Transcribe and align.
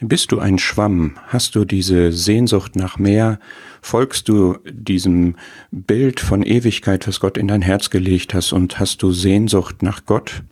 Bist 0.00 0.32
du 0.32 0.40
ein 0.40 0.58
Schwamm? 0.58 1.12
Hast 1.28 1.54
du 1.54 1.64
diese 1.64 2.10
Sehnsucht 2.10 2.74
nach 2.74 2.98
mehr? 2.98 3.38
Folgst 3.80 4.28
du 4.28 4.58
diesem 4.68 5.36
Bild 5.70 6.18
von 6.18 6.42
Ewigkeit, 6.42 7.06
was 7.06 7.20
Gott 7.20 7.38
in 7.38 7.46
dein 7.46 7.62
Herz 7.62 7.90
gelegt 7.90 8.34
hast 8.34 8.52
und 8.52 8.80
hast 8.80 9.02
du 9.02 9.12
Sehnsucht 9.12 9.82
nach 9.82 10.04
Gott? 10.04 10.42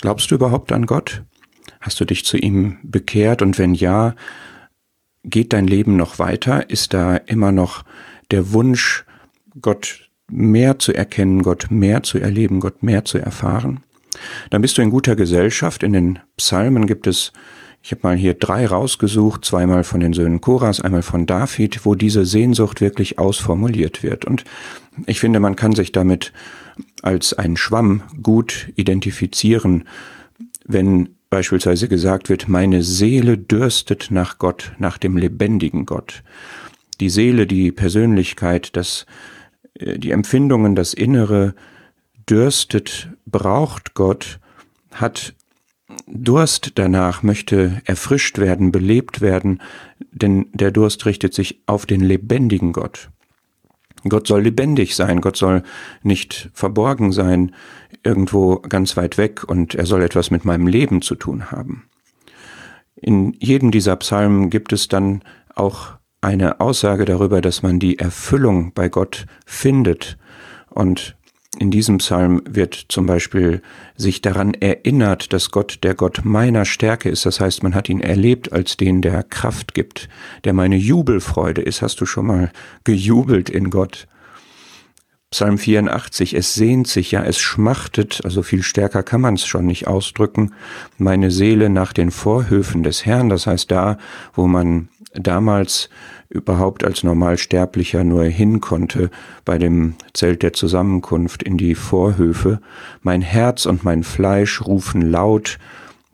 Glaubst 0.00 0.30
du 0.30 0.34
überhaupt 0.34 0.70
an 0.70 0.84
Gott? 0.84 1.22
Hast 1.80 1.98
du 1.98 2.04
dich 2.04 2.26
zu 2.26 2.36
ihm 2.36 2.78
bekehrt 2.82 3.40
und 3.40 3.58
wenn 3.58 3.74
ja, 3.74 4.14
geht 5.24 5.54
dein 5.54 5.66
Leben 5.66 5.96
noch 5.96 6.18
weiter? 6.18 6.68
Ist 6.68 6.92
da 6.92 7.16
immer 7.16 7.52
noch 7.52 7.84
der 8.30 8.52
Wunsch, 8.52 9.06
Gott 9.62 10.10
mehr 10.30 10.78
zu 10.78 10.92
erkennen, 10.92 11.42
Gott 11.42 11.70
mehr 11.70 12.02
zu 12.02 12.18
erleben, 12.18 12.60
Gott 12.60 12.82
mehr 12.82 13.04
zu 13.06 13.16
erfahren? 13.16 13.82
Dann 14.50 14.60
bist 14.62 14.76
du 14.76 14.82
in 14.82 14.90
guter 14.90 15.16
Gesellschaft. 15.16 15.82
In 15.82 15.94
den 15.94 16.18
Psalmen 16.36 16.86
gibt 16.86 17.06
es 17.06 17.32
ich 17.84 17.90
habe 17.90 18.00
mal 18.02 18.16
hier 18.16 18.32
drei 18.32 18.66
rausgesucht, 18.66 19.44
zweimal 19.44 19.84
von 19.84 20.00
den 20.00 20.14
Söhnen 20.14 20.40
Koras, 20.40 20.80
einmal 20.80 21.02
von 21.02 21.26
David, 21.26 21.84
wo 21.84 21.94
diese 21.94 22.24
Sehnsucht 22.24 22.80
wirklich 22.80 23.18
ausformuliert 23.18 24.02
wird. 24.02 24.24
Und 24.24 24.44
ich 25.04 25.20
finde, 25.20 25.38
man 25.38 25.54
kann 25.54 25.72
sich 25.72 25.92
damit 25.92 26.32
als 27.02 27.34
ein 27.34 27.58
Schwamm 27.58 28.02
gut 28.22 28.72
identifizieren, 28.76 29.84
wenn 30.64 31.10
beispielsweise 31.28 31.86
gesagt 31.86 32.30
wird, 32.30 32.48
meine 32.48 32.82
Seele 32.82 33.36
dürstet 33.36 34.10
nach 34.10 34.38
Gott, 34.38 34.72
nach 34.78 34.96
dem 34.96 35.18
lebendigen 35.18 35.84
Gott. 35.84 36.22
Die 37.00 37.10
Seele, 37.10 37.46
die 37.46 37.70
Persönlichkeit, 37.70 38.76
das, 38.76 39.04
äh, 39.74 39.98
die 39.98 40.12
Empfindungen, 40.12 40.74
das 40.74 40.94
Innere 40.94 41.54
dürstet, 42.30 43.10
braucht 43.26 43.92
Gott, 43.92 44.40
hat 44.90 45.34
Durst 46.06 46.72
danach 46.76 47.22
möchte 47.22 47.82
erfrischt 47.84 48.38
werden, 48.38 48.72
belebt 48.72 49.20
werden, 49.20 49.60
denn 50.12 50.46
der 50.52 50.70
Durst 50.70 51.04
richtet 51.04 51.34
sich 51.34 51.60
auf 51.66 51.84
den 51.84 52.00
lebendigen 52.00 52.72
Gott. 52.72 53.10
Gott 54.08 54.26
soll 54.26 54.42
lebendig 54.42 54.96
sein, 54.96 55.20
Gott 55.20 55.36
soll 55.36 55.62
nicht 56.02 56.50
verborgen 56.52 57.12
sein, 57.12 57.54
irgendwo 58.02 58.56
ganz 58.56 58.96
weit 58.96 59.18
weg 59.18 59.44
und 59.44 59.74
er 59.74 59.86
soll 59.86 60.02
etwas 60.02 60.30
mit 60.30 60.44
meinem 60.44 60.66
Leben 60.66 61.00
zu 61.02 61.14
tun 61.14 61.50
haben. 61.50 61.88
In 62.96 63.34
jedem 63.38 63.70
dieser 63.70 63.96
Psalmen 63.96 64.50
gibt 64.50 64.72
es 64.72 64.88
dann 64.88 65.22
auch 65.54 65.94
eine 66.20 66.60
Aussage 66.60 67.04
darüber, 67.04 67.40
dass 67.40 67.62
man 67.62 67.78
die 67.78 67.98
Erfüllung 67.98 68.72
bei 68.72 68.88
Gott 68.88 69.26
findet 69.46 70.16
und 70.70 71.16
in 71.54 71.70
diesem 71.70 71.98
Psalm 71.98 72.42
wird 72.48 72.86
zum 72.88 73.06
Beispiel 73.06 73.62
sich 73.96 74.20
daran 74.22 74.54
erinnert, 74.54 75.32
dass 75.32 75.50
Gott 75.50 75.78
der 75.82 75.94
Gott 75.94 76.22
meiner 76.24 76.64
Stärke 76.64 77.08
ist. 77.08 77.26
Das 77.26 77.40
heißt, 77.40 77.62
man 77.62 77.74
hat 77.74 77.88
ihn 77.88 78.00
erlebt 78.00 78.52
als 78.52 78.76
den, 78.76 79.02
der 79.02 79.22
Kraft 79.22 79.74
gibt, 79.74 80.08
der 80.44 80.52
meine 80.52 80.76
Jubelfreude 80.76 81.62
ist. 81.62 81.82
Hast 81.82 82.00
du 82.00 82.06
schon 82.06 82.26
mal 82.26 82.52
gejubelt 82.84 83.50
in 83.50 83.70
Gott? 83.70 84.06
Psalm 85.30 85.58
84, 85.58 86.34
es 86.34 86.54
sehnt 86.54 86.86
sich, 86.86 87.10
ja, 87.10 87.24
es 87.24 87.40
schmachtet, 87.40 88.20
also 88.24 88.44
viel 88.44 88.62
stärker 88.62 89.02
kann 89.02 89.20
man 89.20 89.34
es 89.34 89.44
schon 89.44 89.66
nicht 89.66 89.88
ausdrücken, 89.88 90.52
meine 90.96 91.32
Seele 91.32 91.70
nach 91.70 91.92
den 91.92 92.12
Vorhöfen 92.12 92.84
des 92.84 93.04
Herrn, 93.04 93.30
das 93.30 93.48
heißt 93.48 93.68
da, 93.68 93.98
wo 94.32 94.46
man 94.46 94.90
damals 95.14 95.88
überhaupt 96.28 96.84
als 96.84 97.04
Normalsterblicher 97.04 98.04
nur 98.04 98.24
hin 98.24 98.60
konnte 98.60 99.10
bei 99.44 99.58
dem 99.58 99.94
Zelt 100.12 100.42
der 100.42 100.52
Zusammenkunft 100.52 101.42
in 101.42 101.56
die 101.56 101.74
Vorhöfe. 101.74 102.60
Mein 103.02 103.22
Herz 103.22 103.66
und 103.66 103.84
mein 103.84 104.02
Fleisch 104.02 104.62
rufen 104.62 105.02
laut 105.02 105.58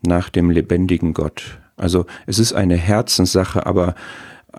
nach 0.01 0.29
dem 0.29 0.49
lebendigen 0.49 1.13
Gott. 1.13 1.59
Also 1.77 2.05
es 2.27 2.39
ist 2.39 2.53
eine 2.53 2.77
Herzenssache, 2.77 3.65
aber 3.65 3.95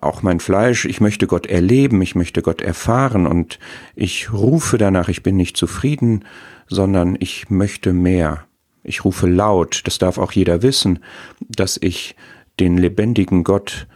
auch 0.01 0.23
mein 0.23 0.41
Fleisch, 0.41 0.85
ich 0.85 1.01
möchte 1.01 1.27
Gott 1.27 1.47
erleben, 1.47 2.03
ich 2.03 2.15
möchte 2.15 2.43
Gott 2.43 2.63
erfahren 2.63 3.27
und 3.27 3.59
ich 3.95 4.33
rufe 4.33 4.79
danach, 4.79 5.09
ich 5.09 5.23
bin 5.23 5.37
nicht 5.37 5.57
zufrieden, 5.57 6.25
sondern 6.67 7.17
ich 7.21 7.51
möchte 7.51 7.93
mehr. 7.93 8.45
Ich 8.83 9.05
rufe 9.05 9.29
laut, 9.29 9.83
das 9.85 9.99
darf 9.99 10.19
auch 10.19 10.33
jeder 10.33 10.63
wissen, 10.63 11.01
dass 11.41 11.79
ich 11.81 12.17
den 12.59 12.79
lebendigen 12.79 13.45
Gott 13.45 13.87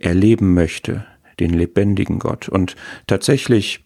erleben 0.00 0.54
möchte, 0.54 1.04
den 1.40 1.50
lebendigen 1.50 2.18
Gott. 2.18 2.48
Und 2.48 2.76
tatsächlich 3.06 3.84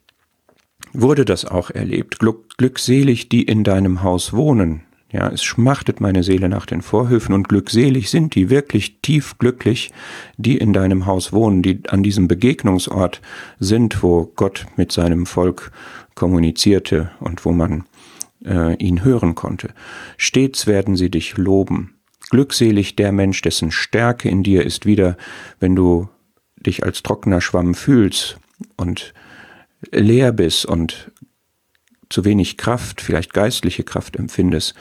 wurde 0.92 1.24
das 1.24 1.44
auch 1.44 1.70
erlebt. 1.70 2.18
glückselig, 2.56 3.28
die 3.28 3.42
in 3.42 3.64
deinem 3.64 4.02
Haus 4.02 4.32
wohnen. 4.32 4.82
Ja, 5.12 5.28
es 5.28 5.44
schmachtet 5.44 6.00
meine 6.00 6.22
Seele 6.22 6.48
nach 6.48 6.64
den 6.64 6.80
Vorhöfen 6.80 7.34
und 7.34 7.46
glückselig 7.46 8.08
sind 8.08 8.34
die, 8.34 8.48
wirklich 8.48 9.00
tief 9.02 9.36
glücklich, 9.36 9.92
die 10.38 10.56
in 10.56 10.72
deinem 10.72 11.04
Haus 11.04 11.34
wohnen, 11.34 11.62
die 11.62 11.82
an 11.88 12.02
diesem 12.02 12.28
Begegnungsort 12.28 13.20
sind, 13.58 14.02
wo 14.02 14.32
Gott 14.34 14.66
mit 14.76 14.90
seinem 14.90 15.26
Volk 15.26 15.70
kommunizierte 16.14 17.10
und 17.20 17.44
wo 17.44 17.52
man 17.52 17.84
äh, 18.42 18.74
ihn 18.76 19.04
hören 19.04 19.34
konnte. 19.34 19.74
Stets 20.16 20.66
werden 20.66 20.96
sie 20.96 21.10
dich 21.10 21.36
loben. 21.36 21.94
Glückselig 22.32 22.97
der 22.97 23.12
Mensch, 23.12 23.43
dessen 23.43 23.70
Stärke 23.70 24.31
in 24.31 24.43
dir 24.43 24.65
ist 24.65 24.87
wieder, 24.87 25.19
wenn 25.60 25.76
du 25.76 26.09
dich 26.56 26.82
als 26.82 27.03
trockener 27.03 27.43
Schwamm 27.43 27.75
fühlst 27.75 28.38
und 28.78 29.12
leer 29.91 30.32
bist 30.32 30.65
und 30.65 31.10
zu 32.09 32.25
wenig 32.25 32.56
Kraft, 32.56 33.03
vielleicht 33.03 33.34
geistliche 33.34 33.84
Kraft 33.84 34.16
empfindest. 34.16 34.75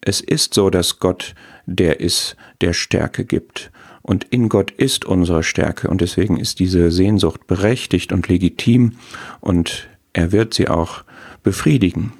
Es 0.00 0.22
ist 0.22 0.54
so, 0.54 0.70
dass 0.70 0.98
Gott 0.98 1.34
der 1.66 2.00
ist, 2.00 2.36
der 2.62 2.72
Stärke 2.72 3.26
gibt. 3.26 3.70
Und 4.00 4.24
in 4.24 4.48
Gott 4.48 4.70
ist 4.70 5.04
unsere 5.04 5.42
Stärke 5.42 5.88
und 5.88 6.00
deswegen 6.00 6.40
ist 6.40 6.58
diese 6.58 6.90
Sehnsucht 6.90 7.46
berechtigt 7.46 8.12
und 8.12 8.28
legitim 8.28 8.94
und 9.40 9.88
er 10.14 10.32
wird 10.32 10.54
sie 10.54 10.68
auch 10.68 11.04
befriedigen. 11.42 12.14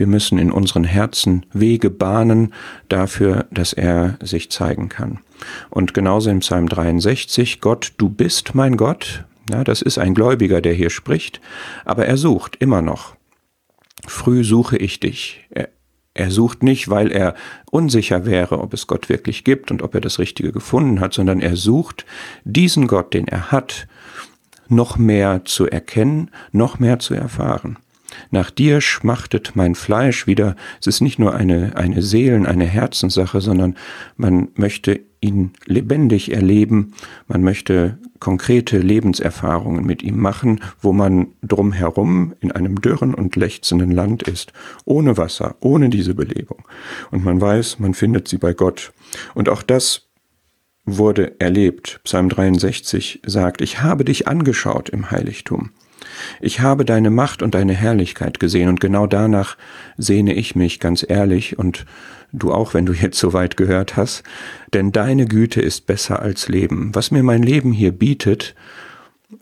Wir 0.00 0.06
müssen 0.06 0.38
in 0.38 0.50
unseren 0.50 0.84
Herzen 0.84 1.44
Wege 1.52 1.90
bahnen 1.90 2.54
dafür, 2.88 3.44
dass 3.50 3.74
er 3.74 4.16
sich 4.22 4.50
zeigen 4.50 4.88
kann. 4.88 5.18
Und 5.68 5.92
genauso 5.92 6.30
im 6.30 6.38
Psalm 6.38 6.70
63, 6.70 7.60
Gott, 7.60 7.92
du 7.98 8.08
bist 8.08 8.54
mein 8.54 8.78
Gott. 8.78 9.26
Ja, 9.50 9.62
das 9.62 9.82
ist 9.82 9.98
ein 9.98 10.14
Gläubiger, 10.14 10.62
der 10.62 10.72
hier 10.72 10.88
spricht, 10.88 11.42
aber 11.84 12.06
er 12.06 12.16
sucht 12.16 12.56
immer 12.56 12.80
noch. 12.80 13.14
Früh 14.06 14.42
suche 14.42 14.78
ich 14.78 15.00
dich. 15.00 15.46
Er, 15.50 15.68
er 16.14 16.30
sucht 16.30 16.62
nicht, 16.62 16.88
weil 16.88 17.12
er 17.12 17.34
unsicher 17.70 18.24
wäre, 18.24 18.60
ob 18.60 18.72
es 18.72 18.86
Gott 18.86 19.10
wirklich 19.10 19.44
gibt 19.44 19.70
und 19.70 19.82
ob 19.82 19.94
er 19.94 20.00
das 20.00 20.18
Richtige 20.18 20.50
gefunden 20.50 21.00
hat, 21.00 21.12
sondern 21.12 21.40
er 21.40 21.56
sucht 21.56 22.06
diesen 22.44 22.86
Gott, 22.86 23.12
den 23.12 23.28
er 23.28 23.52
hat, 23.52 23.86
noch 24.66 24.96
mehr 24.96 25.44
zu 25.44 25.66
erkennen, 25.66 26.30
noch 26.52 26.78
mehr 26.78 27.00
zu 27.00 27.12
erfahren. 27.12 27.76
Nach 28.30 28.50
dir 28.50 28.80
schmachtet 28.80 29.52
mein 29.54 29.74
Fleisch 29.74 30.26
wieder. 30.26 30.56
Es 30.80 30.86
ist 30.86 31.00
nicht 31.00 31.18
nur 31.18 31.34
eine, 31.34 31.76
eine 31.76 32.02
Seelen-, 32.02 32.46
eine 32.46 32.64
Herzenssache, 32.66 33.40
sondern 33.40 33.76
man 34.16 34.48
möchte 34.54 35.00
ihn 35.20 35.52
lebendig 35.66 36.32
erleben. 36.32 36.94
Man 37.28 37.42
möchte 37.42 37.98
konkrete 38.20 38.78
Lebenserfahrungen 38.78 39.84
mit 39.84 40.02
ihm 40.02 40.18
machen, 40.18 40.60
wo 40.80 40.92
man 40.92 41.28
drumherum 41.42 42.34
in 42.40 42.52
einem 42.52 42.80
dürren 42.80 43.14
und 43.14 43.36
lechzenden 43.36 43.90
Land 43.90 44.22
ist, 44.22 44.52
ohne 44.84 45.16
Wasser, 45.16 45.56
ohne 45.60 45.90
diese 45.90 46.14
Belebung. 46.14 46.64
Und 47.10 47.24
man 47.24 47.40
weiß, 47.40 47.78
man 47.78 47.94
findet 47.94 48.28
sie 48.28 48.38
bei 48.38 48.52
Gott. 48.52 48.92
Und 49.34 49.48
auch 49.48 49.62
das 49.62 50.08
wurde 50.84 51.38
erlebt. 51.40 52.00
Psalm 52.04 52.28
63 52.28 53.20
sagt, 53.26 53.60
ich 53.60 53.82
habe 53.82 54.04
dich 54.04 54.26
angeschaut 54.28 54.88
im 54.88 55.10
Heiligtum. 55.10 55.70
Ich 56.40 56.60
habe 56.60 56.84
deine 56.84 57.10
Macht 57.10 57.42
und 57.42 57.54
deine 57.54 57.74
Herrlichkeit 57.74 58.40
gesehen 58.40 58.68
und 58.68 58.80
genau 58.80 59.06
danach 59.06 59.56
sehne 59.96 60.34
ich 60.34 60.54
mich 60.54 60.80
ganz 60.80 61.04
ehrlich 61.08 61.58
und 61.58 61.86
du 62.32 62.52
auch, 62.52 62.74
wenn 62.74 62.86
du 62.86 62.92
jetzt 62.92 63.18
so 63.18 63.32
weit 63.32 63.56
gehört 63.56 63.96
hast, 63.96 64.22
denn 64.72 64.92
deine 64.92 65.26
Güte 65.26 65.60
ist 65.60 65.86
besser 65.86 66.20
als 66.20 66.48
Leben. 66.48 66.94
Was 66.94 67.10
mir 67.10 67.22
mein 67.22 67.42
Leben 67.42 67.72
hier 67.72 67.92
bietet, 67.92 68.54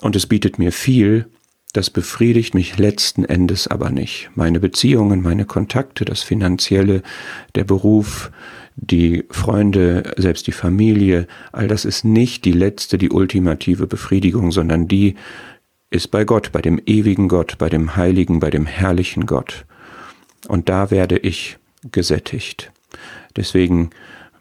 und 0.01 0.17
es 0.17 0.27
bietet 0.27 0.59
mir 0.59 0.73
viel, 0.73 1.27
das 1.73 1.91
befriedigt 1.91 2.55
mich 2.55 2.79
letzten 2.79 3.25
Endes 3.25 3.69
aber 3.69 3.91
nicht. 3.91 4.31
Meine 4.35 4.61
Beziehungen, 4.61 5.23
meine 5.23 5.45
Kontakte, 5.45 6.05
das 6.05 6.23
Finanzielle, 6.23 7.03
der 7.55 7.65
Beruf, 7.65 8.31
die 8.77 9.25
Freunde, 9.31 10.15
selbst 10.17 10.47
die 10.47 10.53
Familie, 10.53 11.27
all 11.53 11.69
das 11.69 11.85
ist 11.85 12.05
nicht 12.05 12.45
die 12.45 12.53
letzte, 12.53 12.97
die 12.97 13.11
ultimative 13.11 13.87
Befriedigung, 13.87 14.53
sondern 14.53 14.89
die 14.89 15.17
ist 15.91 16.11
bei 16.11 16.25
Gott, 16.25 16.53
bei 16.53 16.61
dem 16.61 16.81
ewigen 16.87 17.29
Gott, 17.29 17.57
bei 17.59 17.69
dem 17.69 17.97
heiligen, 17.97 18.41
bei 18.41 18.51
dem 18.51 18.67
herrlichen 18.67 19.27
Gott. 19.27 19.65
Und 20.47 20.69
da 20.69 20.91
werde 20.91 21.19
ich 21.19 21.59
gesättigt. 21.91 22.73
Deswegen 23.37 23.91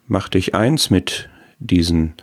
mach 0.08 0.30
dich 0.30 0.56
eins 0.56 0.90
mit 0.90 1.30
diesen 1.60 2.14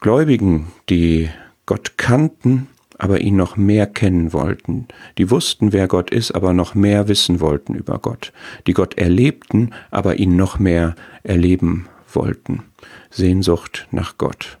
Gläubigen, 0.00 0.72
die 0.88 1.30
Gott 1.66 1.96
kannten, 1.96 2.68
aber 2.98 3.20
ihn 3.20 3.36
noch 3.36 3.56
mehr 3.56 3.86
kennen 3.86 4.32
wollten, 4.32 4.86
die 5.18 5.30
wussten, 5.30 5.72
wer 5.72 5.88
Gott 5.88 6.10
ist, 6.10 6.32
aber 6.32 6.52
noch 6.52 6.74
mehr 6.74 7.08
wissen 7.08 7.40
wollten 7.40 7.74
über 7.74 7.98
Gott, 7.98 8.32
die 8.66 8.72
Gott 8.72 8.96
erlebten, 8.98 9.70
aber 9.90 10.16
ihn 10.16 10.36
noch 10.36 10.58
mehr 10.58 10.94
erleben 11.22 11.88
wollten. 12.12 12.62
Sehnsucht 13.10 13.88
nach 13.90 14.16
Gott. 14.18 14.58